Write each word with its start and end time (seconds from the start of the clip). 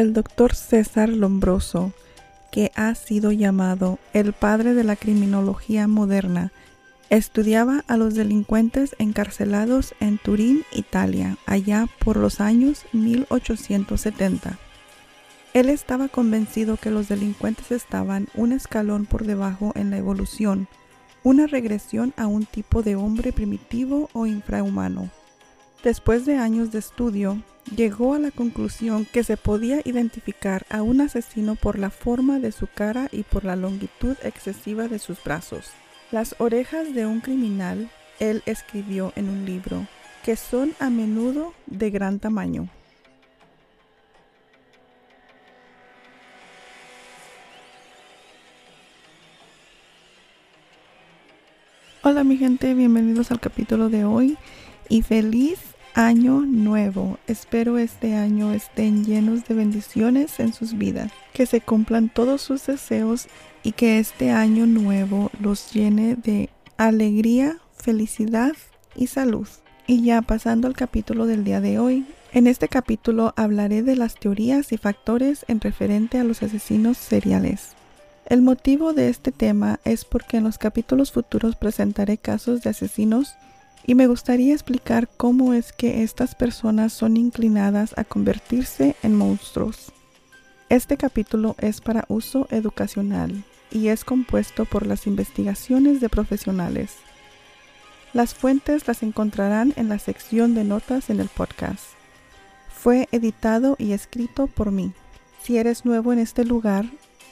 El 0.00 0.14
doctor 0.14 0.54
César 0.54 1.10
Lombroso, 1.10 1.92
que 2.50 2.72
ha 2.74 2.94
sido 2.94 3.32
llamado 3.32 3.98
el 4.14 4.32
padre 4.32 4.72
de 4.72 4.82
la 4.82 4.96
criminología 4.96 5.86
moderna, 5.88 6.52
estudiaba 7.10 7.84
a 7.86 7.98
los 7.98 8.14
delincuentes 8.14 8.96
encarcelados 8.98 9.94
en 10.00 10.16
Turín, 10.16 10.62
Italia, 10.72 11.36
allá 11.44 11.86
por 12.02 12.16
los 12.16 12.40
años 12.40 12.86
1870. 12.94 14.58
Él 15.52 15.68
estaba 15.68 16.08
convencido 16.08 16.78
que 16.78 16.90
los 16.90 17.08
delincuentes 17.08 17.70
estaban 17.70 18.28
un 18.34 18.52
escalón 18.52 19.04
por 19.04 19.26
debajo 19.26 19.72
en 19.74 19.90
la 19.90 19.98
evolución, 19.98 20.66
una 21.24 21.46
regresión 21.46 22.14
a 22.16 22.26
un 22.26 22.46
tipo 22.46 22.82
de 22.82 22.96
hombre 22.96 23.34
primitivo 23.34 24.08
o 24.14 24.24
infrahumano. 24.24 25.10
Después 25.82 26.26
de 26.26 26.36
años 26.36 26.72
de 26.72 26.78
estudio, 26.78 27.42
llegó 27.74 28.12
a 28.12 28.18
la 28.18 28.30
conclusión 28.30 29.06
que 29.06 29.24
se 29.24 29.38
podía 29.38 29.80
identificar 29.86 30.66
a 30.68 30.82
un 30.82 31.00
asesino 31.00 31.54
por 31.54 31.78
la 31.78 31.88
forma 31.88 32.38
de 32.38 32.52
su 32.52 32.66
cara 32.66 33.08
y 33.10 33.22
por 33.22 33.46
la 33.46 33.56
longitud 33.56 34.14
excesiva 34.22 34.88
de 34.88 34.98
sus 34.98 35.24
brazos. 35.24 35.70
Las 36.10 36.34
orejas 36.38 36.92
de 36.92 37.06
un 37.06 37.20
criminal, 37.20 37.90
él 38.18 38.42
escribió 38.44 39.14
en 39.16 39.30
un 39.30 39.46
libro, 39.46 39.86
que 40.22 40.36
son 40.36 40.74
a 40.80 40.90
menudo 40.90 41.54
de 41.64 41.90
gran 41.90 42.18
tamaño. 42.18 42.68
Hola 52.02 52.22
mi 52.22 52.36
gente, 52.36 52.74
bienvenidos 52.74 53.30
al 53.30 53.40
capítulo 53.40 53.88
de 53.88 54.04
hoy 54.04 54.36
y 54.90 55.02
feliz 55.02 55.58
año 55.94 56.40
nuevo. 56.40 57.18
Espero 57.26 57.78
este 57.78 58.14
año 58.14 58.52
estén 58.52 59.04
llenos 59.04 59.44
de 59.46 59.54
bendiciones 59.54 60.38
en 60.40 60.52
sus 60.52 60.76
vidas, 60.76 61.10
que 61.32 61.46
se 61.46 61.62
cumplan 61.62 62.10
todos 62.10 62.42
sus 62.42 62.66
deseos 62.66 63.28
y 63.62 63.72
que 63.72 63.98
este 63.98 64.30
año 64.30 64.66
nuevo 64.66 65.30
los 65.40 65.72
llene 65.72 66.16
de 66.16 66.50
alegría, 66.76 67.58
felicidad 67.72 68.52
y 68.94 69.06
salud. 69.06 69.48
Y 69.86 70.02
ya 70.02 70.22
pasando 70.22 70.66
al 70.68 70.74
capítulo 70.74 71.26
del 71.26 71.44
día 71.44 71.60
de 71.60 71.78
hoy, 71.78 72.04
en 72.32 72.46
este 72.46 72.68
capítulo 72.68 73.32
hablaré 73.36 73.82
de 73.82 73.96
las 73.96 74.16
teorías 74.16 74.72
y 74.72 74.76
factores 74.76 75.44
en 75.48 75.60
referente 75.60 76.18
a 76.18 76.24
los 76.24 76.42
asesinos 76.42 76.98
seriales. 76.98 77.70
El 78.26 78.42
motivo 78.42 78.92
de 78.92 79.08
este 79.08 79.32
tema 79.32 79.80
es 79.84 80.04
porque 80.04 80.36
en 80.36 80.44
los 80.44 80.58
capítulos 80.58 81.10
futuros 81.10 81.56
presentaré 81.56 82.18
casos 82.18 82.62
de 82.62 82.70
asesinos 82.70 83.34
y 83.90 83.96
me 83.96 84.06
gustaría 84.06 84.52
explicar 84.52 85.08
cómo 85.16 85.52
es 85.52 85.72
que 85.72 86.04
estas 86.04 86.36
personas 86.36 86.92
son 86.92 87.16
inclinadas 87.16 87.92
a 87.98 88.04
convertirse 88.04 88.94
en 89.02 89.16
monstruos. 89.16 89.90
Este 90.68 90.96
capítulo 90.96 91.56
es 91.58 91.80
para 91.80 92.04
uso 92.06 92.46
educacional 92.52 93.42
y 93.68 93.88
es 93.88 94.04
compuesto 94.04 94.64
por 94.64 94.86
las 94.86 95.08
investigaciones 95.08 96.00
de 96.00 96.08
profesionales. 96.08 96.98
Las 98.12 98.32
fuentes 98.32 98.86
las 98.86 99.02
encontrarán 99.02 99.72
en 99.74 99.88
la 99.88 99.98
sección 99.98 100.54
de 100.54 100.62
notas 100.62 101.10
en 101.10 101.18
el 101.18 101.26
podcast. 101.28 101.82
Fue 102.68 103.08
editado 103.10 103.74
y 103.76 103.90
escrito 103.90 104.46
por 104.46 104.70
mí. 104.70 104.92
Si 105.42 105.58
eres 105.58 105.84
nuevo 105.84 106.12
en 106.12 106.20
este 106.20 106.44
lugar, 106.44 106.84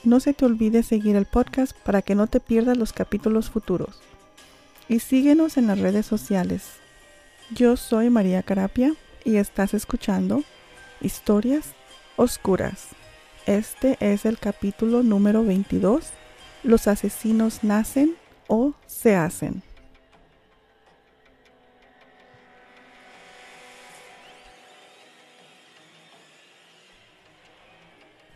no 0.02 0.18
se 0.18 0.32
te 0.32 0.44
olvide 0.44 0.82
seguir 0.82 1.14
el 1.14 1.26
podcast 1.26 1.78
para 1.84 2.02
que 2.02 2.16
no 2.16 2.26
te 2.26 2.40
pierdas 2.40 2.76
los 2.76 2.92
capítulos 2.92 3.48
futuros. 3.48 4.00
Y 4.88 5.00
síguenos 5.00 5.58
en 5.58 5.66
las 5.66 5.78
redes 5.78 6.06
sociales. 6.06 6.62
Yo 7.50 7.76
soy 7.76 8.08
María 8.08 8.42
Carapia 8.42 8.94
y 9.22 9.36
estás 9.36 9.74
escuchando 9.74 10.44
Historias 11.02 11.74
Oscuras. 12.16 12.86
Este 13.44 13.98
es 14.00 14.24
el 14.24 14.38
capítulo 14.38 15.02
número 15.02 15.44
22. 15.44 16.06
Los 16.62 16.88
asesinos 16.88 17.64
nacen 17.64 18.16
o 18.46 18.72
se 18.86 19.14
hacen. 19.14 19.62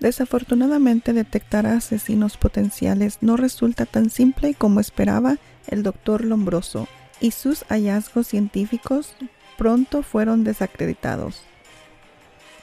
Desafortunadamente 0.03 1.13
detectar 1.13 1.65
a 1.65 1.77
asesinos 1.77 2.37
potenciales 2.37 3.19
no 3.21 3.37
resulta 3.37 3.87
tan 3.87 4.11
simple 4.11 4.53
como 4.53 4.81
esperaba 4.81 5.37
el 5.69 5.85
doctor 5.85 6.25
Lombroso, 6.25 6.89
y 7.21 7.31
sus 7.31 7.63
hallazgos 7.69 8.27
científicos 8.27 9.15
pronto 9.57 10.03
fueron 10.03 10.43
desacreditados. 10.43 11.43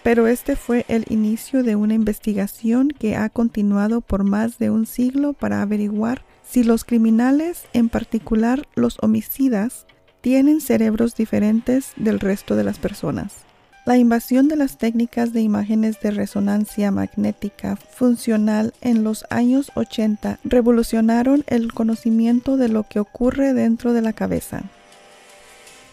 Pero 0.04 0.28
este 0.28 0.58
fue 0.58 0.84
el 0.90 1.06
inicio 1.08 1.64
de 1.64 1.78
una 1.78 1.94
investigación 1.94 2.90
que 2.90 3.16
ha 3.16 3.30
continuado 3.30 4.02
por 4.02 4.26
más 4.26 4.60
de 4.60 4.70
un 4.70 4.86
siglo 4.86 5.32
para 5.32 5.62
averiguar 5.62 6.26
si 6.44 6.66
los 6.66 6.84
criminales, 6.84 7.68
en 7.72 7.88
particular 7.88 8.68
los 8.76 8.98
homicidas, 9.02 9.86
tienen 10.20 10.60
cerebros 10.60 11.16
diferentes 11.16 11.94
del 11.96 12.20
resto 12.20 12.58
de 12.58 12.66
las 12.66 12.80
personas. 12.80 13.49
La 13.90 13.98
invasión 13.98 14.48
de 14.48 14.56
las 14.56 14.78
técnicas 14.78 15.34
de 15.34 15.42
imágenes 15.42 16.00
de 16.00 16.12
resonancia 16.12 16.92
magnética 16.92 17.76
funcional 17.76 18.72
en 18.82 19.04
los 19.04 19.26
años 19.32 19.72
80 19.74 20.38
revolucionaron 20.44 21.44
el 21.48 21.74
conocimiento 21.74 22.56
de 22.56 22.70
lo 22.70 22.84
que 22.84 23.00
ocurre 23.00 23.56
dentro 23.56 23.92
de 23.92 24.04
la 24.04 24.14
cabeza. 24.14 24.62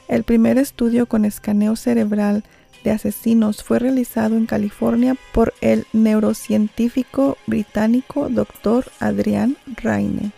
El 0.09 0.25
primer 0.25 0.59
estudio 0.59 1.06
con 1.06 1.25
escaneo 1.25 1.75
cerebral 1.75 2.45
de 2.85 2.91
asesinos 2.91 3.65
fue 3.65 3.79
realizado 3.79 4.37
en 4.37 4.45
California 4.45 5.17
por 5.33 5.55
el 5.62 5.87
neurocientífico 5.95 7.39
británico 7.47 8.29
Dr. 8.29 8.85
Adrian 9.01 9.56
Raine. 9.75 10.33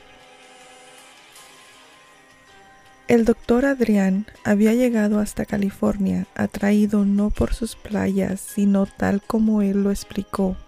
El 3.09 3.25
doctor 3.25 3.65
Adrián 3.65 4.27
había 4.45 4.75
llegado 4.75 5.19
hasta 5.19 5.47
California, 5.47 6.27
atraído 6.35 7.07
no 7.07 7.31
por 7.31 7.55
sus 7.55 7.75
playas, 7.75 8.39
sino 8.39 8.85
tal 8.85 9.23
como 9.23 9.63
él 9.63 9.83
lo 9.83 9.91
explicó, 9.91 10.59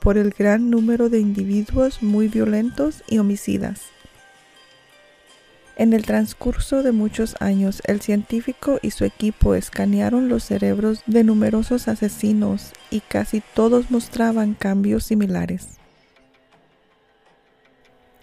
por 0.00 0.16
el 0.16 0.30
gran 0.30 0.70
número 0.70 1.10
de 1.10 1.20
individuos 1.20 2.02
muy 2.02 2.28
violentos 2.28 3.04
y 3.06 3.18
homicidas. 3.18 3.82
En 5.76 5.92
el 5.92 6.06
transcurso 6.06 6.82
de 6.82 6.92
muchos 6.92 7.36
años, 7.38 7.82
el 7.84 8.00
científico 8.00 8.78
y 8.80 8.92
su 8.92 9.04
equipo 9.04 9.54
escanearon 9.54 10.30
los 10.30 10.44
cerebros 10.44 11.02
de 11.04 11.22
numerosos 11.22 11.86
asesinos 11.86 12.72
y 12.90 13.00
casi 13.00 13.42
todos 13.52 13.90
mostraban 13.90 14.54
cambios 14.54 15.04
similares 15.04 15.79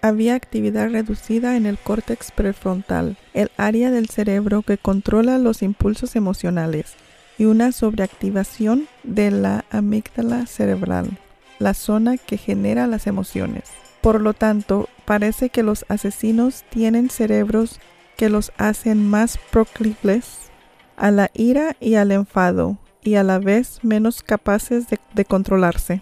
había 0.02 0.36
actividad 0.36 0.90
reducida 0.90 1.58
en 1.58 1.66
el 1.66 1.78
córtex 1.78 2.32
prefrontal, 2.32 3.18
el 3.34 3.52
área 3.58 3.92
del 3.92 4.10
cerebro 4.10 4.62
que 4.62 4.78
controla 4.78 5.38
los 5.38 5.62
impulsos 5.62 6.16
emocionales, 6.16 6.96
y 7.38 7.46
una 7.46 7.72
sobreactivación 7.72 8.88
de 9.04 9.32
la 9.32 9.66
amígdala 9.70 10.46
cerebral, 10.48 11.18
la 11.60 11.74
zona 11.74 12.18
que 12.18 12.38
genera 12.38 12.88
las 12.88 13.08
emociones. 13.08 13.66
Por 14.02 14.22
lo 14.22 14.34
tanto, 14.34 14.90
parece 15.06 15.50
que 15.50 15.64
los 15.64 15.86
asesinos 15.90 16.64
tienen 16.70 17.10
cerebros 17.10 17.80
que 18.16 18.30
los 18.30 18.52
hacen 18.58 19.08
más 19.08 19.38
proclives 19.52 20.50
a 20.96 21.12
la 21.12 21.30
ira 21.34 21.76
y 21.80 21.96
al 21.96 22.12
enfado, 22.12 22.78
y 23.04 23.16
a 23.16 23.24
la 23.24 23.40
vez 23.40 23.80
menos 23.84 24.24
capaces 24.24 24.88
de, 24.90 25.00
de 25.14 25.26
controlarse. 25.26 26.02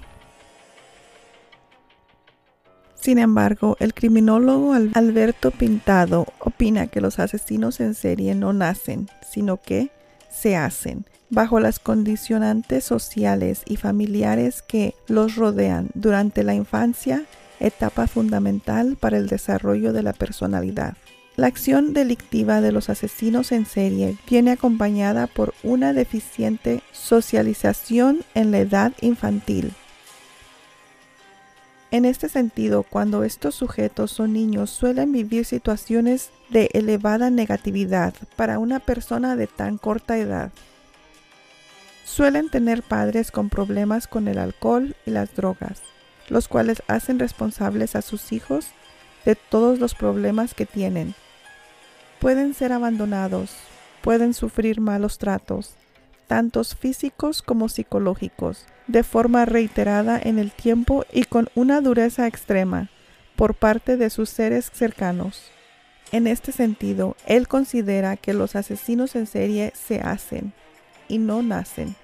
Sin 3.06 3.20
embargo, 3.20 3.78
el 3.80 3.94
criminólogo 3.94 4.74
Alberto 4.96 5.52
Pintado 5.52 6.26
opina 6.40 6.88
que 6.88 7.02
los 7.02 7.20
asesinos 7.20 7.80
en 7.80 7.94
serie 7.94 8.34
no 8.34 8.52
nacen, 8.52 9.08
sino 9.22 9.62
que 9.62 9.92
se 10.32 10.56
hacen 10.56 11.06
bajo 11.30 11.60
las 11.60 11.78
condicionantes 11.78 12.84
sociales 12.84 13.62
y 13.68 13.76
familiares 13.76 14.64
que 14.64 14.96
los 15.08 15.36
rodean 15.36 15.90
durante 15.94 16.44
la 16.44 16.56
infancia, 16.56 17.26
etapa 17.60 18.08
fundamental 18.08 18.98
para 19.00 19.18
el 19.18 19.28
desarrollo 19.28 19.94
de 19.94 20.02
la 20.02 20.14
personalidad. 20.14 20.98
La 21.36 21.46
acción 21.46 21.94
delictiva 21.94 22.60
de 22.60 22.72
los 22.72 22.90
asesinos 22.90 23.52
en 23.52 23.68
serie 23.68 24.18
viene 24.28 24.50
acompañada 24.50 25.28
por 25.28 25.54
una 25.62 25.94
deficiente 25.94 26.82
socialización 26.92 28.22
en 28.34 28.50
la 28.50 28.58
edad 28.58 28.94
infantil, 29.02 29.74
en 31.96 32.04
este 32.04 32.28
sentido, 32.28 32.84
cuando 32.84 33.24
estos 33.24 33.56
sujetos 33.56 34.12
son 34.12 34.34
niños, 34.34 34.70
suelen 34.70 35.14
vivir 35.14 35.46
situaciones 35.46 36.30
de 36.50 36.70
elevada 36.74 37.30
negatividad 37.30 38.14
para 38.36 38.60
una 38.60 38.80
persona 38.80 39.38
de 39.38 39.48
tan 39.48 39.78
corta 39.78 40.18
edad. 40.18 40.52
Suelen 42.04 42.50
tener 42.50 42.84
padres 42.84 43.32
con 43.32 43.50
problemas 43.50 44.08
con 44.08 44.28
el 44.28 44.40
alcohol 44.40 44.96
y 45.06 45.12
las 45.12 45.34
drogas, 45.36 45.82
los 46.28 46.50
cuales 46.50 46.84
hacen 46.88 47.18
responsables 47.18 47.96
a 47.96 48.02
sus 48.02 48.34
hijos 48.34 48.68
de 49.24 49.36
todos 49.36 49.80
los 49.80 49.96
problemas 49.96 50.54
que 50.54 50.66
tienen. 50.66 51.16
Pueden 52.20 52.54
ser 52.54 52.74
abandonados, 52.74 53.52
pueden 54.02 54.34
sufrir 54.34 54.82
malos 54.82 55.18
tratos, 55.18 55.76
tantos 56.28 56.76
físicos 56.76 57.42
como 57.42 57.70
psicológicos, 57.70 58.66
de 58.88 59.04
forma 59.04 59.46
reiterada 59.46 60.20
en 60.22 60.40
el 60.40 60.52
tiempo 60.52 61.06
y 61.12 61.24
con 61.24 61.50
una 61.56 61.82
dureza 61.82 62.28
extrema 62.28 62.90
por 63.36 63.56
parte 63.56 63.98
de 63.98 64.10
sus 64.10 64.30
seres 64.30 64.70
cercanos. 64.74 65.52
En 66.12 66.28
este 66.28 66.52
sentido, 66.52 67.16
él 67.26 67.48
considera 67.48 68.16
que 68.16 68.34
los 68.34 68.56
asesinos 68.56 69.16
en 69.16 69.28
serie 69.28 69.74
se 69.76 70.00
hacen 70.02 70.54
y 71.08 71.18
no 71.18 71.42
nacen. 71.42 71.96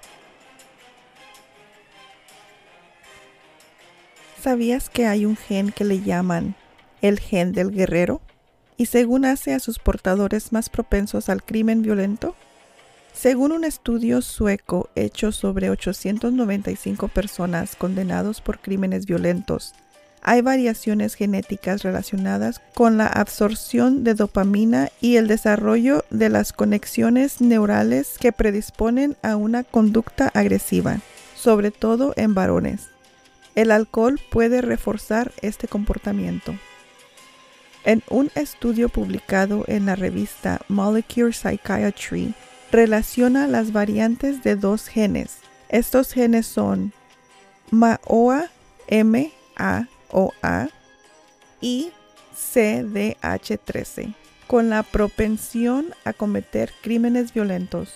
¿Sabías 4.40 4.90
que 4.90 5.06
hay 5.06 5.24
un 5.24 5.36
gen 5.36 5.70
que 5.70 5.84
le 5.84 6.00
llaman 6.00 6.56
el 7.00 7.20
gen 7.20 7.52
del 7.52 7.70
guerrero? 7.70 8.20
Y 8.76 8.86
según 8.86 9.24
hace 9.24 9.54
a 9.54 9.60
sus 9.60 9.78
portadores 9.78 10.52
más 10.52 10.68
propensos 10.68 11.28
al 11.28 11.44
crimen 11.44 11.82
violento? 11.82 12.34
Según 13.12 13.52
un 13.52 13.64
estudio 13.64 14.22
sueco 14.22 14.88
hecho 14.94 15.32
sobre 15.32 15.70
895 15.70 17.08
personas 17.08 17.76
condenados 17.76 18.40
por 18.40 18.58
crímenes 18.58 19.06
violentos, 19.06 19.74
hay 20.22 20.40
variaciones 20.40 21.14
genéticas 21.14 21.82
relacionadas 21.82 22.60
con 22.74 22.96
la 22.96 23.06
absorción 23.06 24.04
de 24.04 24.14
dopamina 24.14 24.88
y 25.00 25.16
el 25.16 25.26
desarrollo 25.26 26.04
de 26.10 26.30
las 26.30 26.52
conexiones 26.52 27.40
neurales 27.40 28.16
que 28.18 28.32
predisponen 28.32 29.16
a 29.22 29.36
una 29.36 29.64
conducta 29.64 30.30
agresiva, 30.32 31.00
sobre 31.36 31.70
todo 31.72 32.14
en 32.16 32.34
varones. 32.34 32.88
El 33.56 33.72
alcohol 33.72 34.20
puede 34.30 34.62
reforzar 34.62 35.32
este 35.42 35.68
comportamiento. 35.68 36.54
En 37.84 38.02
un 38.08 38.30
estudio 38.36 38.88
publicado 38.88 39.64
en 39.66 39.86
la 39.86 39.96
revista 39.96 40.60
Molecular 40.68 41.34
Psychiatry, 41.34 42.32
relaciona 42.72 43.46
las 43.46 43.72
variantes 43.72 44.42
de 44.42 44.56
dos 44.56 44.88
genes. 44.88 45.36
Estos 45.68 46.12
genes 46.12 46.46
son 46.46 46.92
MAOA, 47.70 48.50
M, 48.88 49.30
A, 49.56 49.86
O, 50.10 50.32
A 50.42 50.68
y 51.60 51.92
CDH13, 52.34 54.14
con 54.46 54.70
la 54.70 54.82
propensión 54.82 55.94
a 56.04 56.12
cometer 56.14 56.72
crímenes 56.82 57.32
violentos. 57.34 57.94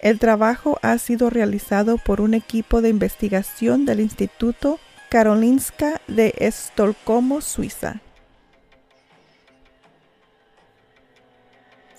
El 0.00 0.18
trabajo 0.18 0.78
ha 0.82 0.98
sido 0.98 1.30
realizado 1.30 1.96
por 1.98 2.20
un 2.20 2.34
equipo 2.34 2.82
de 2.82 2.90
investigación 2.90 3.86
del 3.86 4.00
Instituto 4.00 4.78
Karolinska 5.08 6.00
de 6.08 6.34
Estocolmo, 6.38 7.40
Suiza. 7.40 8.00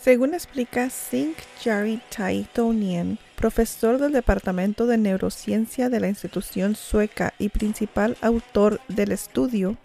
Según 0.06 0.36
explica 0.36 0.92
Singh 0.92 1.36
Jari 1.64 2.00
Taitonien, 2.16 3.18
profesor 3.36 3.98
del 3.98 4.12
Departamento 4.12 4.86
de 4.86 5.00
Neurociencia 5.00 5.90
de 5.90 6.00
la 6.00 6.08
institución 6.08 6.76
sueca 6.76 7.34
y 7.40 7.50
principal 7.50 8.16
autor 8.22 8.80
del 8.88 9.12
estudio, 9.12 9.78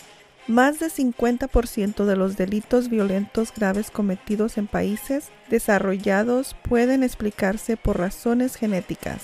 más 0.46 0.78
del 0.78 0.90
50% 0.90 2.04
de 2.04 2.16
los 2.16 2.36
delitos 2.36 2.90
violentos 2.90 3.50
graves 3.54 3.90
cometidos 3.90 4.58
en 4.58 4.66
países 4.66 5.30
desarrollados 5.48 6.54
pueden 6.68 7.02
explicarse 7.02 7.78
por 7.78 7.98
razones 7.98 8.56
genéticas. 8.56 9.22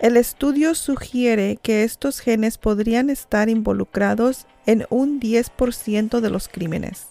El 0.00 0.18
estudio 0.18 0.74
sugiere 0.74 1.56
que 1.62 1.84
estos 1.84 2.20
genes 2.20 2.58
podrían 2.58 3.08
estar 3.08 3.48
involucrados 3.48 4.46
en 4.66 4.84
un 4.90 5.18
10% 5.18 6.20
de 6.20 6.28
los 6.28 6.46
crímenes. 6.48 7.06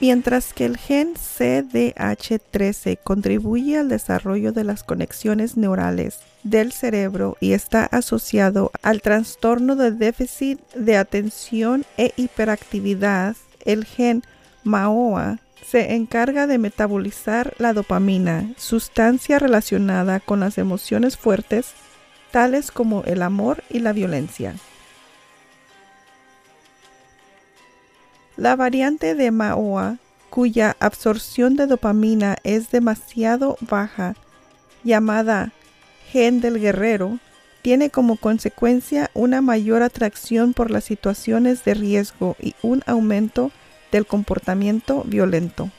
Mientras 0.00 0.54
que 0.54 0.64
el 0.64 0.76
gen 0.76 1.14
CDH13 1.14 2.98
contribuye 3.02 3.78
al 3.78 3.88
desarrollo 3.88 4.52
de 4.52 4.62
las 4.62 4.84
conexiones 4.84 5.56
neurales 5.56 6.20
del 6.44 6.70
cerebro 6.70 7.36
y 7.40 7.52
está 7.52 7.84
asociado 7.84 8.70
al 8.82 9.02
trastorno 9.02 9.74
de 9.74 9.90
déficit 9.90 10.60
de 10.74 10.96
atención 10.96 11.84
e 11.96 12.12
hiperactividad, 12.16 13.34
el 13.64 13.84
gen 13.84 14.22
MAOA 14.62 15.40
se 15.66 15.96
encarga 15.96 16.46
de 16.46 16.58
metabolizar 16.58 17.54
la 17.58 17.72
dopamina, 17.72 18.52
sustancia 18.56 19.40
relacionada 19.40 20.20
con 20.20 20.38
las 20.38 20.58
emociones 20.58 21.16
fuertes, 21.16 21.72
tales 22.30 22.70
como 22.70 23.02
el 23.02 23.20
amor 23.20 23.64
y 23.68 23.80
la 23.80 23.92
violencia. 23.92 24.54
La 28.38 28.54
variante 28.54 29.16
de 29.16 29.32
MAOA, 29.32 29.98
cuya 30.30 30.76
absorción 30.78 31.56
de 31.56 31.66
dopamina 31.66 32.36
es 32.44 32.70
demasiado 32.70 33.56
baja, 33.60 34.14
llamada 34.84 35.50
gen 36.12 36.40
del 36.40 36.60
guerrero, 36.60 37.18
tiene 37.62 37.90
como 37.90 38.14
consecuencia 38.14 39.10
una 39.12 39.40
mayor 39.40 39.82
atracción 39.82 40.54
por 40.54 40.70
las 40.70 40.84
situaciones 40.84 41.64
de 41.64 41.74
riesgo 41.74 42.36
y 42.38 42.54
un 42.62 42.84
aumento 42.86 43.50
del 43.90 44.06
comportamiento 44.06 45.02
violento. 45.02 45.72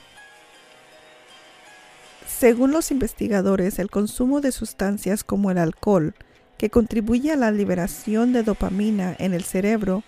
Según 2.28 2.72
los 2.72 2.92
investigadores, 2.92 3.80
el 3.80 3.90
consumo 3.90 4.42
de 4.42 4.52
sustancias 4.52 5.24
como 5.24 5.50
el 5.50 5.60
alcohol, 5.60 6.14
que 6.58 6.70
contribuye 6.70 7.32
a 7.32 7.38
la 7.38 7.52
liberación 7.52 8.34
de 8.34 8.44
dopamina 8.44 9.16
en 9.18 9.34
el 9.34 9.46
cerebro, 9.46 10.04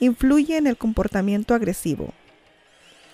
influye 0.00 0.56
en 0.56 0.66
el 0.66 0.76
comportamiento 0.76 1.54
agresivo. 1.54 2.12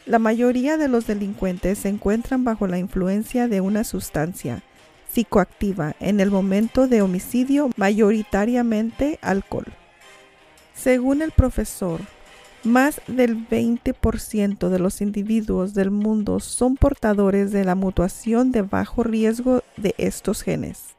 La 0.05 0.19
mayoría 0.19 0.77
de 0.77 0.89
los 0.89 1.07
delincuentes 1.07 1.79
se 1.79 1.89
encuentran 1.89 2.45
bajo 2.45 2.67
la 2.67 2.79
influencia 2.79 3.47
de 3.47 3.61
una 3.61 3.85
sustancia 3.85 4.63
psicoactiva 5.13 5.95
en 6.01 6.21
el 6.21 6.31
momento 6.31 6.89
de 6.89 7.03
homicidio, 7.03 7.71
mayoritariamente 7.77 9.19
alcohol. 9.21 9.67
Según 10.75 11.23
el 11.23 11.31
profesor, 11.33 12.01
más 12.65 13.01
del 13.07 13.49
20% 13.49 14.69
de 14.69 14.79
los 14.79 15.01
individuos 15.01 15.75
del 15.75 15.91
mundo 15.91 16.41
son 16.41 16.77
portadores 16.77 17.53
de 17.53 17.65
la 17.65 17.75
mutación 17.75 18.53
de 18.53 18.63
bajo 18.63 19.03
riesgo 19.03 19.63
de 19.77 19.95
estos 19.99 20.43
genes. 20.43 20.92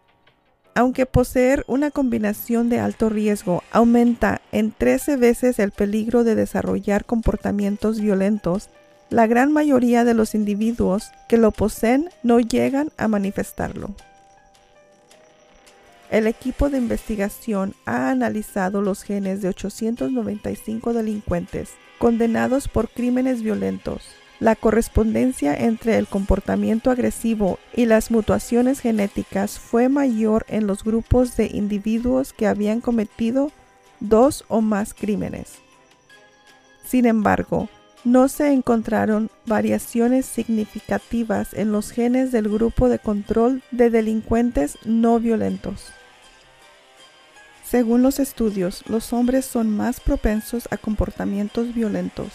Aunque 0.75 1.05
poseer 1.05 1.63
una 1.67 1.91
combinación 1.91 2.69
de 2.69 2.79
alto 2.79 3.09
riesgo 3.09 3.63
aumenta 3.71 4.41
en 4.51 4.71
13 4.71 5.17
veces 5.17 5.59
el 5.59 5.71
peligro 5.71 6.23
de 6.23 6.33
desarrollar 6.35 7.05
comportamientos 7.05 7.99
violentos, 7.99 8.69
la 9.09 9.27
gran 9.27 9.51
mayoría 9.51 10.03
de 10.03 10.15
los 10.15 10.33
individuos 10.33 11.11
que 11.29 11.37
lo 11.37 11.51
poseen 11.51 12.09
no 12.23 12.39
llegan 12.39 12.91
a 12.97 13.07
manifestarlo. 13.07 13.93
El 16.09 16.25
equipo 16.25 16.69
de 16.69 16.79
investigación 16.79 17.75
ha 17.85 18.09
analizado 18.09 18.81
los 18.81 19.03
genes 19.03 19.41
de 19.41 19.49
895 19.49 20.93
delincuentes 20.93 21.69
condenados 21.99 22.67
por 22.67 22.89
crímenes 22.89 23.41
violentos 23.43 24.03
la 24.43 24.57
correspondencia 24.57 25.55
entre 25.55 25.97
el 25.97 26.05
comportamiento 26.05 26.91
agresivo 26.91 27.59
y 27.73 27.85
las 27.85 28.11
mutaciones 28.11 28.81
genéticas 28.81 29.57
fue 29.57 29.87
mayor 29.87 30.45
en 30.49 30.67
los 30.67 30.83
grupos 30.83 31.37
de 31.37 31.45
individuos 31.45 32.33
que 32.33 32.45
habían 32.45 32.81
cometido 32.81 33.51
dos 34.01 34.43
o 34.49 34.59
más 34.59 34.93
crímenes. 34.93 35.59
Sin 36.85 37.05
embargo, 37.05 37.69
no 38.03 38.27
se 38.27 38.51
encontraron 38.51 39.29
variaciones 39.45 40.25
significativas 40.25 41.53
en 41.53 41.71
los 41.71 41.91
genes 41.91 42.33
del 42.33 42.49
grupo 42.49 42.89
de 42.89 42.99
control 42.99 43.63
de 43.71 43.89
delincuentes 43.89 44.77
no 44.83 45.21
violentos. 45.21 45.85
Según 47.63 48.01
los 48.01 48.19
estudios, 48.19 48.83
los 48.89 49.13
hombres 49.13 49.45
son 49.45 49.69
más 49.69 50.01
propensos 50.01 50.67
a 50.69 50.75
comportamientos 50.75 51.73
violentos. 51.73 52.33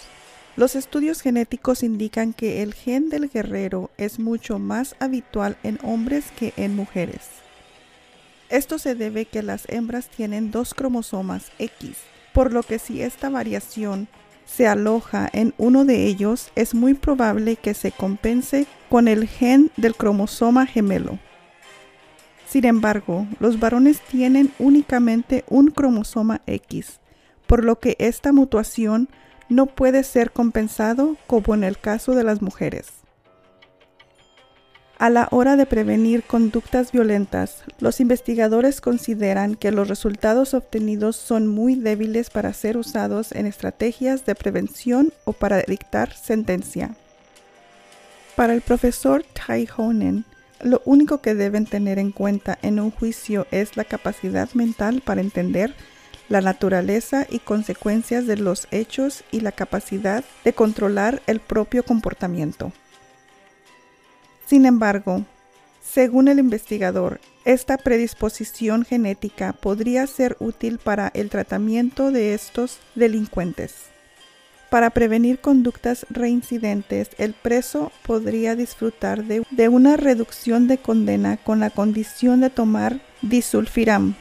Los 0.59 0.75
estudios 0.75 1.21
genéticos 1.21 1.85
indican 1.85 2.33
que 2.33 2.65
el 2.65 2.75
gen 2.75 3.11
del 3.11 3.31
guerrero 3.31 3.93
es 3.97 4.19
mucho 4.19 4.59
más 4.59 4.97
habitual 4.99 5.57
en 5.63 5.79
hombres 5.85 6.33
que 6.37 6.53
en 6.57 6.75
mujeres. 6.75 7.29
Esto 8.49 8.81
se 8.81 8.97
debe 8.97 9.27
que 9.27 9.45
las 9.45 9.69
hembras 9.69 10.09
tienen 10.09 10.51
dos 10.51 10.75
cromosomas 10.75 11.53
X, 11.61 11.99
por 12.35 12.53
lo 12.53 12.65
que 12.65 12.81
si 12.81 13.03
esta 13.03 13.31
variación 13.31 14.09
se 14.47 14.67
aloja 14.67 15.31
en 15.33 15.55
uno 15.59 15.85
de 15.85 16.07
ellos, 16.07 16.51
es 16.57 16.75
muy 16.75 16.95
probable 16.95 17.55
que 17.55 17.73
se 17.73 17.93
compense 17.93 18.67
con 18.91 19.07
el 19.07 19.29
gen 19.29 19.71
del 19.77 19.95
cromosoma 19.95 20.67
gemelo. 20.67 21.21
Sin 22.49 22.65
embargo, 22.65 23.29
los 23.39 23.61
varones 23.61 24.01
tienen 24.01 24.53
únicamente 24.59 25.45
un 25.49 25.71
cromosoma 25.71 26.41
X, 26.49 26.99
por 27.47 27.63
lo 27.63 27.79
que 27.79 27.95
esta 28.01 28.33
mutación 28.33 29.09
no 29.49 29.67
puede 29.67 30.05
ser 30.05 30.31
compensado 30.31 31.17
como 31.27 31.55
en 31.55 31.65
el 31.65 31.79
caso 31.79 32.15
de 32.15 32.25
las 32.25 32.43
mujeres. 32.43 32.89
A 34.99 35.11
la 35.11 35.29
hora 35.31 35.55
de 35.55 35.65
prevenir 35.65 36.25
conductas 36.25 36.91
violentas, 36.91 37.63
los 37.79 38.01
investigadores 38.01 38.81
consideran 38.81 39.55
que 39.55 39.71
los 39.71 39.87
resultados 39.87 40.55
obtenidos 40.55 41.15
son 41.15 41.47
muy 41.47 41.77
débiles 41.77 42.31
para 42.31 42.53
ser 42.53 42.77
usados 42.77 43.31
en 43.31 43.47
estrategias 43.47 44.27
de 44.27 44.35
prevención 44.35 45.13
o 45.25 45.33
para 45.33 45.63
dictar 45.63 46.13
sentencia. 46.13 46.97
Para 48.35 48.55
el 48.55 48.61
profesor 48.61 49.25
Tai 49.35 49.69
Honen, 49.77 50.25
lo 50.63 50.83
único 50.85 51.21
que 51.21 51.37
deben 51.37 51.67
tener 51.67 52.01
en 52.01 52.11
cuenta 52.11 52.59
en 52.63 52.81
un 52.81 52.91
juicio 52.91 53.47
es 53.53 53.77
la 53.77 53.85
capacidad 53.85 54.53
mental 54.55 55.01
para 55.05 55.21
entender 55.21 55.77
la 56.29 56.41
naturaleza 56.41 57.27
y 57.29 57.39
consecuencias 57.39 58.27
de 58.27 58.37
los 58.37 58.69
hechos 58.71 59.25
y 59.31 59.41
la 59.41 59.53
capacidad 59.53 60.25
de 60.45 60.53
controlar 60.53 61.23
el 61.27 61.41
propio 61.41 61.83
comportamiento. 61.83 62.73
Sin 64.47 64.67
embargo, 64.67 65.25
según 65.83 66.29
el 66.29 66.39
investigador, 66.39 67.21
esta 67.45 67.79
predisposición 67.79 68.85
genética 68.85 69.55
podría 69.55 70.07
ser 70.07 70.37
útil 70.39 70.79
para 70.79 71.11
el 71.15 71.31
tratamiento 71.31 72.13
de 72.13 72.35
estos 72.35 72.79
delincuentes. 72.95 73.89
Para 74.71 74.91
prevenir 74.91 75.39
conductas 75.39 76.05
reincidentes, 76.11 77.09
el 77.17 77.33
preso 77.33 77.91
podría 78.07 78.55
disfrutar 78.55 79.25
de, 79.25 79.69
una 79.69 79.97
reducción 79.97 80.69
de 80.69 80.77
condena 80.77 81.39
con 81.39 81.59
la 81.59 81.71
condición 81.71 82.43
de 82.43 82.51
tomar 82.51 83.01
disulfiram, 83.23 84.15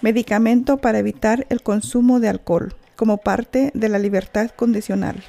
medicamento 0.00 0.76
para 0.78 0.98
evitar 0.98 1.46
el 1.48 1.62
consumo 1.62 2.20
de 2.20 2.28
alcohol, 2.28 2.74
como 2.96 3.18
parte 3.18 3.70
de 3.74 3.88
la 3.88 3.98
libertad 3.98 4.50
condicional. 4.50 5.22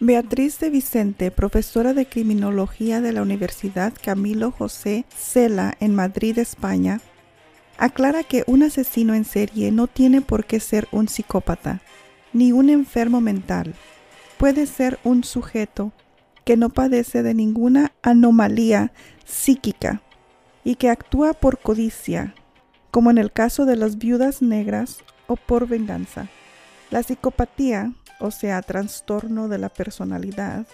Beatriz 0.00 0.60
de 0.60 0.70
Vicente, 0.70 1.32
profesora 1.32 1.92
de 1.92 2.06
criminología 2.06 3.00
de 3.00 3.12
la 3.12 3.22
Universidad 3.22 3.92
Camilo 4.00 4.52
José 4.52 5.04
Cela 5.16 5.76
en 5.80 5.94
Madrid, 5.94 6.38
España, 6.38 7.00
aclara 7.78 8.22
que 8.22 8.44
un 8.46 8.62
asesino 8.62 9.14
en 9.14 9.24
serie 9.24 9.72
no 9.72 9.88
tiene 9.88 10.20
por 10.20 10.44
qué 10.44 10.60
ser 10.60 10.86
un 10.92 11.08
psicópata, 11.08 11.80
ni 12.32 12.52
un 12.52 12.70
enfermo 12.70 13.20
mental. 13.20 13.74
Puede 14.36 14.66
ser 14.66 15.00
un 15.02 15.24
sujeto 15.24 15.92
que 16.44 16.56
no 16.56 16.70
padece 16.70 17.24
de 17.24 17.34
ninguna 17.34 17.92
anomalía 18.02 18.92
psíquica 19.26 20.00
y 20.68 20.74
que 20.74 20.90
actúa 20.90 21.32
por 21.32 21.60
codicia, 21.60 22.34
como 22.90 23.10
en 23.10 23.16
el 23.16 23.32
caso 23.32 23.64
de 23.64 23.74
las 23.74 23.96
viudas 23.96 24.42
negras 24.42 24.98
o 25.26 25.36
por 25.36 25.66
venganza. 25.66 26.28
La 26.90 27.02
psicopatía 27.02 27.94
o 28.20 28.30
sea, 28.30 28.60
trastorno 28.60 29.48
de 29.48 29.56
la 29.56 29.70
personalidad, 29.70 30.66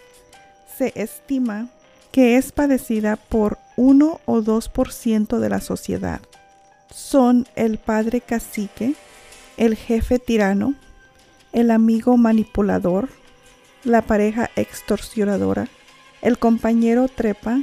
se 0.77 0.93
estima 0.97 1.69
que 2.11 2.37
es 2.37 2.51
padecida 2.51 3.15
por 3.15 3.59
1 3.77 4.21
o 4.25 4.41
2% 4.41 5.39
de 5.39 5.49
la 5.49 5.61
sociedad. 5.61 6.21
Son 6.91 7.47
el 7.55 7.79
padre 7.79 8.21
cacique, 8.21 8.95
el 9.57 9.77
jefe 9.77 10.19
tirano, 10.19 10.75
el 11.53 11.71
amigo 11.71 12.17
manipulador, 12.17 13.11
la 13.85 14.03
pareja 14.03 14.51
extorsionadora, 14.57 15.69
el 16.21 16.37
compañero 16.39 17.07
trepa, 17.07 17.61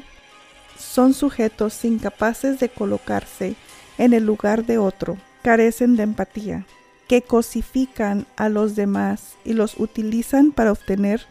son 0.84 1.14
sujetos 1.14 1.84
incapaces 1.86 2.60
de 2.60 2.70
colocarse 2.70 3.56
en 3.98 4.14
el 4.14 4.26
lugar 4.26 4.66
de 4.66 4.78
otro, 4.78 5.18
carecen 5.42 5.96
de 5.96 6.04
empatía, 6.04 6.66
que 7.08 7.22
cosifican 7.22 8.26
a 8.36 8.50
los 8.50 8.76
demás 8.76 9.36
y 9.44 9.54
los 9.54 9.80
utilizan 9.80 10.52
para 10.52 10.72
obtener 10.72 11.26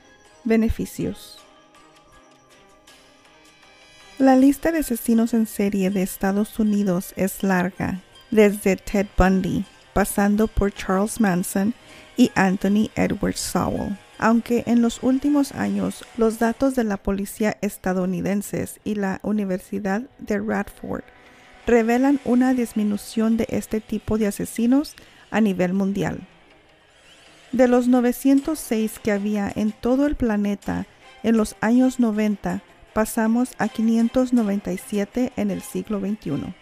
beneficios. 0.44 1.38
La 4.18 4.36
lista 4.36 4.70
de 4.70 4.80
asesinos 4.80 5.32
en 5.32 5.46
serie 5.46 5.90
de 5.90 6.02
Estados 6.02 6.58
Unidos 6.58 7.14
es 7.16 7.42
larga, 7.42 8.02
desde 8.30 8.76
Ted 8.76 9.06
Bundy, 9.16 9.64
pasando 9.94 10.46
por 10.46 10.72
Charles 10.72 11.20
Manson 11.20 11.72
y 12.16 12.30
Anthony 12.34 12.90
Edward 12.96 13.36
Sowell. 13.36 13.96
Aunque 14.22 14.64
en 14.66 14.82
los 14.82 15.02
últimos 15.02 15.52
años 15.52 16.04
los 16.18 16.38
datos 16.38 16.74
de 16.74 16.84
la 16.84 16.98
policía 16.98 17.56
estadounidenses 17.62 18.78
y 18.84 18.94
la 18.96 19.18
Universidad 19.22 20.02
de 20.18 20.38
Radford 20.38 21.04
revelan 21.66 22.20
una 22.26 22.52
disminución 22.52 23.38
de 23.38 23.46
este 23.48 23.80
tipo 23.80 24.18
de 24.18 24.26
asesinos 24.26 24.94
a 25.30 25.40
nivel 25.40 25.72
mundial. 25.72 26.20
De 27.52 27.66
los 27.66 27.88
906 27.88 28.98
que 29.02 29.10
había 29.10 29.50
en 29.56 29.72
todo 29.72 30.06
el 30.06 30.16
planeta 30.16 30.86
en 31.22 31.38
los 31.38 31.56
años 31.62 31.98
90, 31.98 32.60
pasamos 32.92 33.54
a 33.56 33.68
597 33.68 35.32
en 35.34 35.50
el 35.50 35.62
siglo 35.62 35.98
XXI. 35.98 36.54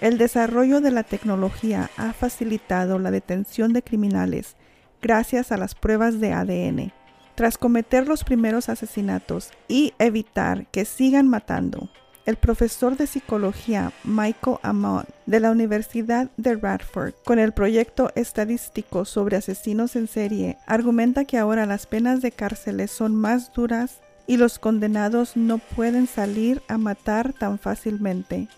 El 0.00 0.18
desarrollo 0.18 0.80
de 0.80 0.90
la 0.90 1.04
tecnología 1.04 1.90
ha 1.96 2.12
facilitado 2.12 2.98
la 2.98 3.12
detención 3.12 3.72
de 3.72 3.84
criminales 3.84 4.56
gracias 5.02 5.52
a 5.52 5.56
las 5.56 5.74
pruebas 5.74 6.20
de 6.20 6.32
ADN, 6.32 6.92
tras 7.34 7.58
cometer 7.58 8.08
los 8.08 8.24
primeros 8.24 8.68
asesinatos 8.68 9.50
y 9.68 9.92
evitar 9.98 10.66
que 10.68 10.84
sigan 10.84 11.28
matando 11.28 11.90
el 12.24 12.36
profesor 12.36 12.96
de 12.96 13.06
psicología 13.06 13.92
Michael 14.04 14.58
Amott 14.62 15.08
de 15.26 15.40
la 15.40 15.50
Universidad 15.50 16.30
de 16.36 16.54
Radford, 16.54 17.14
con 17.24 17.38
el 17.38 17.52
proyecto 17.52 18.10
estadístico 18.14 19.04
sobre 19.04 19.36
asesinos 19.36 19.96
en 19.96 20.06
serie, 20.06 20.58
argumenta 20.66 21.24
que 21.24 21.38
ahora 21.38 21.66
las 21.66 21.86
penas 21.86 22.22
de 22.22 22.30
cárceles 22.30 22.90
son 22.90 23.14
más 23.16 23.52
duras 23.52 24.00
y 24.26 24.36
los 24.36 24.58
condenados 24.58 25.36
no 25.36 25.58
pueden 25.58 26.06
salir 26.06 26.62
a 26.68 26.78
matar 26.78 27.32
tan 27.32 27.58
fácilmente. 27.58 28.48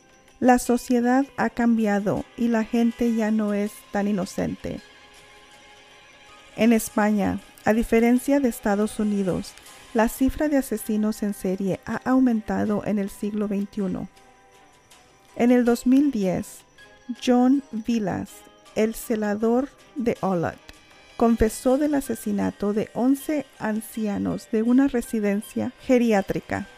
La 0.41 0.59
sociedad 0.59 1.25
ha 1.39 1.49
cambiado 1.49 2.25
y 2.37 2.49
la 2.49 2.65
gente 2.65 3.15
ya 3.15 3.31
no 3.31 3.55
es 3.55 3.73
tan 3.93 4.09
inocente. 4.09 4.81
En 6.57 6.73
España, 6.73 7.41
a 7.65 7.73
diferencia 7.73 8.39
de 8.39 8.49
Estados 8.49 9.01
Unidos, 9.01 9.55
la 9.93 10.09
cifra 10.09 10.49
de 10.49 10.57
asesinos 10.57 11.23
en 11.25 11.35
serie 11.35 11.81
ha 11.85 11.97
aumentado 12.05 12.85
en 12.85 13.01
el 13.01 13.11
siglo 13.11 13.49
XXI. 13.49 14.09
En 15.35 15.51
el 15.51 15.65
2010, 15.65 16.59
John 17.25 17.65
Vilas, 17.73 18.31
el 18.77 18.95
celador 18.95 19.69
de 19.97 20.17
Olot, 20.21 20.59
confesó 21.17 21.77
del 21.77 21.95
asesinato 21.95 22.73
de 22.73 22.89
11 22.95 23.47
ancianos 23.59 24.49
de 24.53 24.63
una 24.63 24.87
residencia 24.87 25.73
geriátrica. 25.81 26.69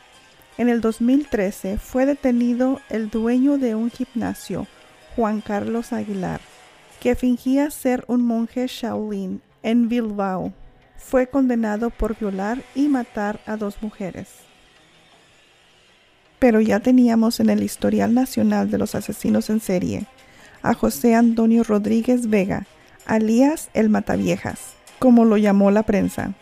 En 0.57 0.71
el 0.71 0.81
2013 0.81 1.77
fue 1.77 2.07
detenido 2.07 2.81
el 2.89 3.11
dueño 3.11 3.59
de 3.59 3.75
un 3.75 3.91
gimnasio, 3.91 4.67
Juan 5.17 5.43
Carlos 5.43 5.93
Aguilar, 5.93 6.41
que 7.01 7.15
fingía 7.15 7.71
ser 7.71 8.05
un 8.09 8.23
monje 8.25 8.67
Shaolin 8.69 9.43
en 9.67 9.89
Bilbao 9.89 10.53
fue 10.97 11.27
condenado 11.27 11.91
por 11.91 12.17
violar 12.17 12.63
y 12.77 12.87
matar 12.87 13.41
a 13.47 13.57
dos 13.57 13.83
mujeres. 13.83 14.29
Pero 16.39 16.61
ya 16.61 16.79
teníamos 16.79 17.41
en 17.41 17.51
el 17.51 17.65
historial 17.65 18.15
nacional 18.15 18.71
de 18.71 18.79
los 18.79 18.95
asesinos 18.95 19.51
en 19.51 19.61
serie 19.61 20.07
a 20.63 20.73
José 20.73 21.17
Antonio 21.17 21.65
Rodríguez 21.65 22.31
Vega, 22.31 22.67
alias 23.07 23.69
el 23.75 23.89
Mataviejas, 23.91 24.75
como 25.01 25.25
lo 25.25 25.37
llamó 25.37 25.73
la 25.73 25.83
prensa. 25.83 26.35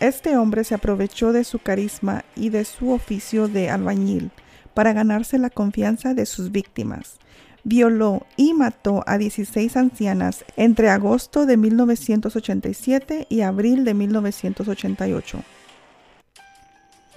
Este 0.00 0.36
hombre 0.36 0.64
se 0.64 0.74
aprovechó 0.74 1.32
de 1.32 1.44
su 1.44 1.60
carisma 1.60 2.24
y 2.34 2.48
de 2.48 2.64
su 2.64 2.90
oficio 2.90 3.46
de 3.46 3.70
albañil 3.70 4.32
para 4.74 4.92
ganarse 4.92 5.38
la 5.38 5.50
confianza 5.50 6.12
de 6.12 6.26
sus 6.26 6.50
víctimas, 6.50 7.18
violó 7.64 8.26
y 8.36 8.54
mató 8.54 9.04
a 9.06 9.18
16 9.18 9.76
ancianas 9.76 10.44
entre 10.56 10.88
agosto 10.88 11.46
de 11.46 11.56
1987 11.56 13.26
y 13.28 13.40
abril 13.42 13.84
de 13.84 13.94
1988. 13.94 15.42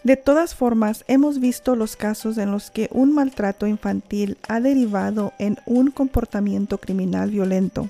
De 0.04 0.18
todas 0.18 0.54
formas, 0.54 1.04
hemos 1.08 1.40
visto 1.40 1.76
los 1.76 1.96
casos 1.96 2.38
en 2.38 2.52
los 2.52 2.70
que 2.70 2.90
un 2.92 3.12
maltrato 3.12 3.66
infantil 3.66 4.38
ha 4.48 4.60
derivado 4.60 5.34
en 5.40 5.58
un 5.66 5.90
comportamiento 5.90 6.78
criminal 6.78 7.32
violento. 7.32 7.90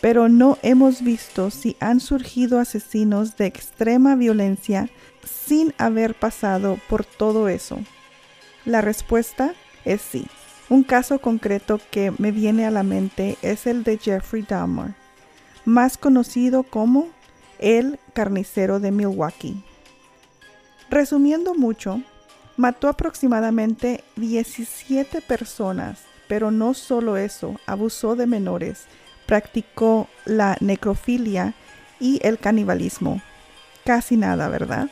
Pero 0.00 0.30
no 0.30 0.56
hemos 0.62 1.02
visto 1.02 1.50
si 1.50 1.76
han 1.80 2.00
surgido 2.00 2.58
asesinos 2.58 3.36
de 3.36 3.44
extrema 3.44 4.14
violencia 4.14 4.88
sin 5.22 5.74
haber 5.76 6.14
pasado 6.14 6.78
por 6.88 7.04
todo 7.04 7.48
eso. 7.48 7.78
La 8.64 8.80
respuesta 8.80 9.52
es 9.84 10.00
sí. 10.00 10.26
Un 10.68 10.82
caso 10.82 11.20
concreto 11.20 11.80
que 11.90 12.12
me 12.18 12.32
viene 12.32 12.66
a 12.66 12.72
la 12.72 12.82
mente 12.82 13.38
es 13.42 13.66
el 13.66 13.84
de 13.84 13.98
Jeffrey 13.98 14.42
Dahmer, 14.42 14.94
más 15.64 15.96
conocido 15.96 16.64
como 16.64 17.08
el 17.58 18.00
carnicero 18.14 18.80
de 18.80 18.90
Milwaukee. 18.90 19.62
Resumiendo 20.90 21.54
mucho, 21.54 22.02
mató 22.56 22.88
aproximadamente 22.88 24.02
17 24.16 25.20
personas, 25.20 26.02
pero 26.26 26.50
no 26.50 26.74
solo 26.74 27.16
eso, 27.16 27.54
abusó 27.66 28.16
de 28.16 28.26
menores, 28.26 28.86
practicó 29.26 30.08
la 30.24 30.56
necrofilia 30.60 31.54
y 32.00 32.18
el 32.22 32.38
canibalismo. 32.38 33.22
Casi 33.84 34.16
nada, 34.16 34.48
¿verdad? 34.48 34.90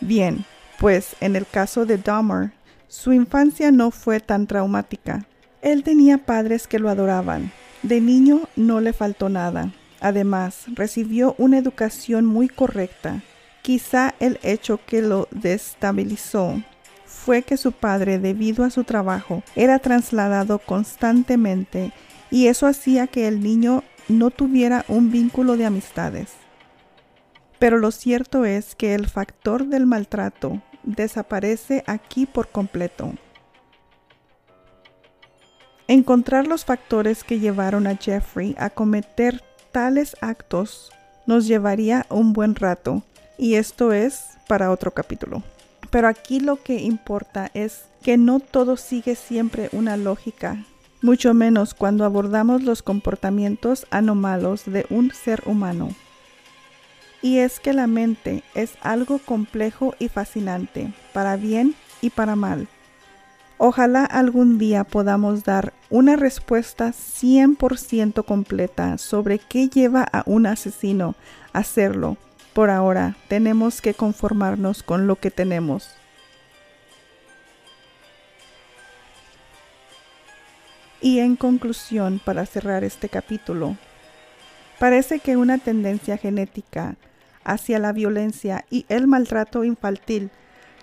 Bien, 0.00 0.44
pues 0.78 1.14
en 1.20 1.36
el 1.36 1.46
caso 1.46 1.86
de 1.86 1.98
Dahmer, 1.98 2.50
su 2.92 3.14
infancia 3.14 3.70
no 3.70 3.90
fue 3.90 4.20
tan 4.20 4.46
traumática. 4.46 5.24
Él 5.62 5.82
tenía 5.82 6.18
padres 6.18 6.66
que 6.66 6.78
lo 6.78 6.90
adoraban. 6.90 7.50
De 7.82 8.02
niño 8.02 8.42
no 8.54 8.82
le 8.82 8.92
faltó 8.92 9.30
nada. 9.30 9.72
Además, 10.00 10.64
recibió 10.74 11.34
una 11.38 11.56
educación 11.56 12.26
muy 12.26 12.50
correcta. 12.50 13.22
Quizá 13.62 14.14
el 14.20 14.38
hecho 14.42 14.78
que 14.84 15.00
lo 15.00 15.26
destabilizó 15.30 16.62
fue 17.06 17.40
que 17.40 17.56
su 17.56 17.72
padre, 17.72 18.18
debido 18.18 18.62
a 18.62 18.68
su 18.68 18.84
trabajo, 18.84 19.42
era 19.56 19.78
trasladado 19.78 20.58
constantemente 20.58 21.92
y 22.30 22.48
eso 22.48 22.66
hacía 22.66 23.06
que 23.06 23.26
el 23.26 23.42
niño 23.42 23.84
no 24.08 24.28
tuviera 24.28 24.84
un 24.86 25.10
vínculo 25.10 25.56
de 25.56 25.64
amistades. 25.64 26.32
Pero 27.58 27.78
lo 27.78 27.90
cierto 27.90 28.44
es 28.44 28.74
que 28.74 28.94
el 28.94 29.08
factor 29.08 29.64
del 29.64 29.86
maltrato 29.86 30.60
desaparece 30.82 31.84
aquí 31.86 32.26
por 32.26 32.48
completo. 32.48 33.12
Encontrar 35.88 36.46
los 36.46 36.64
factores 36.64 37.24
que 37.24 37.38
llevaron 37.38 37.86
a 37.86 37.96
Jeffrey 37.96 38.54
a 38.58 38.70
cometer 38.70 39.42
tales 39.72 40.16
actos 40.20 40.90
nos 41.26 41.46
llevaría 41.46 42.06
un 42.08 42.32
buen 42.32 42.54
rato, 42.54 43.02
y 43.38 43.54
esto 43.54 43.92
es 43.92 44.24
para 44.48 44.70
otro 44.70 44.92
capítulo. 44.92 45.42
Pero 45.90 46.08
aquí 46.08 46.40
lo 46.40 46.62
que 46.62 46.76
importa 46.76 47.50
es 47.54 47.84
que 48.02 48.16
no 48.16 48.40
todo 48.40 48.76
sigue 48.76 49.14
siempre 49.14 49.68
una 49.72 49.96
lógica, 49.96 50.64
mucho 51.02 51.34
menos 51.34 51.74
cuando 51.74 52.04
abordamos 52.04 52.62
los 52.62 52.82
comportamientos 52.82 53.86
anómalos 53.90 54.64
de 54.66 54.86
un 54.88 55.10
ser 55.12 55.42
humano. 55.46 55.90
Y 57.22 57.38
es 57.38 57.60
que 57.60 57.72
la 57.72 57.86
mente 57.86 58.42
es 58.54 58.74
algo 58.82 59.18
complejo 59.18 59.94
y 60.00 60.08
fascinante, 60.08 60.92
para 61.12 61.36
bien 61.36 61.74
y 62.00 62.10
para 62.10 62.34
mal. 62.34 62.66
Ojalá 63.64 64.04
algún 64.04 64.58
día 64.58 64.82
podamos 64.82 65.44
dar 65.44 65.72
una 65.88 66.16
respuesta 66.16 66.88
100% 66.88 68.24
completa 68.24 68.98
sobre 68.98 69.38
qué 69.38 69.68
lleva 69.68 70.02
a 70.02 70.24
un 70.26 70.46
asesino 70.46 71.14
a 71.52 71.60
hacerlo. 71.60 72.16
Por 72.54 72.70
ahora 72.70 73.16
tenemos 73.28 73.80
que 73.80 73.94
conformarnos 73.94 74.82
con 74.82 75.06
lo 75.06 75.14
que 75.14 75.30
tenemos. 75.30 75.94
Y 81.00 81.20
en 81.20 81.36
conclusión, 81.36 82.20
para 82.24 82.46
cerrar 82.46 82.82
este 82.82 83.08
capítulo, 83.08 83.76
parece 84.80 85.20
que 85.20 85.36
una 85.36 85.58
tendencia 85.58 86.16
genética 86.16 86.96
hacia 87.44 87.78
la 87.78 87.92
violencia 87.92 88.64
y 88.70 88.86
el 88.88 89.06
maltrato 89.06 89.64
infantil 89.64 90.30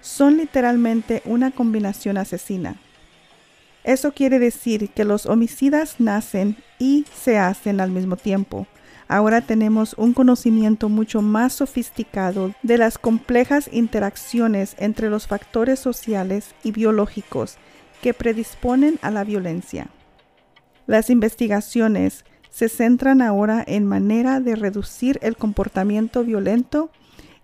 son 0.02 0.38
literalmente 0.38 1.22
una 1.26 1.52
combinación 1.52 2.18
asesina. 2.18 2.78
Eso 3.84 4.14
quiere 4.14 4.40
decir 4.40 4.90
que 4.90 5.06
los 5.06 5.26
homicidas 5.26 6.00
nacen 6.00 6.58
y 6.78 7.06
se 7.14 7.38
hacen 7.38 7.82
al 7.82 7.92
mismo 7.92 8.18
tiempo. 8.18 8.68
Ahora 9.08 9.42
tenemos 9.42 9.96
un 9.98 10.14
conocimiento 10.14 10.88
mucho 10.88 11.22
más 11.22 11.54
sofisticado 11.54 12.54
de 12.62 12.78
las 12.78 13.00
complejas 13.00 13.68
interacciones 13.72 14.76
entre 14.78 15.10
los 15.10 15.26
factores 15.26 15.80
sociales 15.80 16.54
y 16.64 16.72
biológicos 16.72 17.58
que 18.04 18.14
predisponen 18.14 19.00
a 19.02 19.10
la 19.10 19.24
violencia. 19.24 19.88
Las 20.86 21.10
investigaciones 21.10 22.24
se 22.50 22.70
centran 22.70 23.22
ahora 23.22 23.64
en 23.66 23.86
manera 23.86 24.40
de 24.40 24.56
reducir 24.56 25.20
el 25.22 25.38
comportamiento 25.38 26.24
violento 26.24 26.90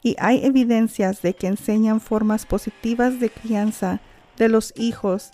y 0.02 0.16
hay 0.20 0.46
evidencias 0.46 1.22
de 1.22 1.34
que 1.34 1.48
enseñan 1.48 2.02
formas 2.02 2.46
positivas 2.46 3.20
de 3.20 3.30
crianza 3.30 4.00
de 4.38 4.50
los 4.50 4.74
hijos 4.78 5.32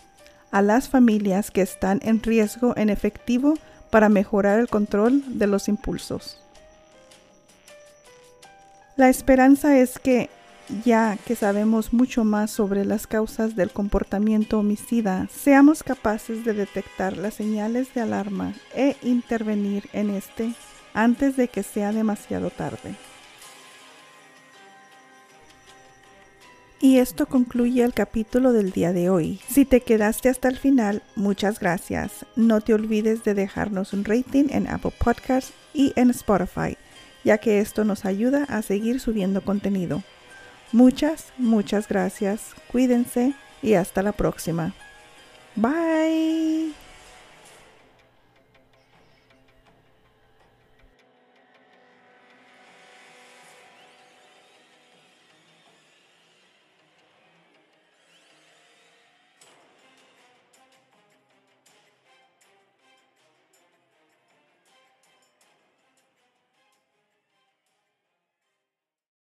a 0.52 0.62
las 0.62 0.90
familias 0.90 1.52
que 1.52 1.62
están 1.62 2.00
en 2.04 2.22
riesgo 2.22 2.74
en 2.78 2.90
efectivo 2.90 3.56
para 3.90 4.10
mejorar 4.10 4.60
el 4.60 4.70
control 4.70 5.38
de 5.38 5.48
los 5.48 5.68
impulsos. 5.68 6.38
La 8.96 9.10
esperanza 9.10 9.78
es 9.78 9.98
que, 10.00 10.30
ya 10.84 11.18
que 11.26 11.36
sabemos 11.36 11.94
mucho 11.94 12.24
más 12.24 12.52
sobre 12.52 12.86
las 12.86 13.08
causas 13.08 13.56
del 13.56 13.72
comportamiento 13.72 14.60
homicida, 14.60 15.28
seamos 15.34 15.84
capaces 15.84 16.46
de 16.46 16.54
detectar 16.54 17.18
las 17.18 17.34
señales 17.34 17.94
de 17.94 18.02
alarma 18.02 18.54
e 18.76 18.96
intervenir 19.02 19.90
en 19.94 20.10
este 20.10 20.54
antes 20.94 21.38
de 21.38 21.48
que 21.48 21.64
sea 21.64 21.92
demasiado 21.92 22.50
tarde. 22.50 22.96
Y 26.84 26.98
esto 26.98 27.28
concluye 27.28 27.84
el 27.84 27.94
capítulo 27.94 28.54
del 28.54 28.72
día 28.72 28.92
de 28.92 29.12
hoy. 29.12 29.40
Si 29.48 29.66
te 29.66 29.82
quedaste 29.82 30.30
hasta 30.30 30.48
el 30.48 30.58
final, 30.58 31.04
muchas 31.16 31.60
gracias. 31.60 32.26
No 32.36 32.60
te 32.60 32.74
olvides 32.74 33.24
de 33.24 33.36
dejarnos 33.36 33.94
un 33.94 34.04
rating 34.04 34.46
en 34.50 34.68
Apple 34.68 34.94
Podcasts 34.98 35.54
y 35.76 35.94
en 35.96 36.10
Spotify, 36.10 36.78
ya 37.24 37.38
que 37.38 37.60
esto 37.60 37.86
nos 37.86 38.04
ayuda 38.06 38.46
a 38.46 38.64
seguir 38.64 39.00
subiendo 39.00 39.44
contenido. 39.44 40.02
Muchas, 40.72 41.34
muchas 41.38 41.88
gracias. 41.88 42.56
Cuídense 42.72 43.34
y 43.62 43.74
hasta 43.74 44.02
la 44.02 44.12
próxima. 44.14 44.74
Bye. 45.56 46.74